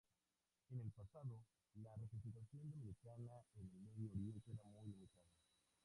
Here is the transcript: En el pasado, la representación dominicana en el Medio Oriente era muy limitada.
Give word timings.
En 0.71 0.79
el 0.79 0.91
pasado, 0.93 1.45
la 1.75 1.95
representación 1.95 2.63
dominicana 2.63 3.35
en 3.53 3.69
el 3.69 3.79
Medio 3.81 4.07
Oriente 4.09 4.51
era 4.51 4.65
muy 4.67 4.87
limitada. 4.89 5.21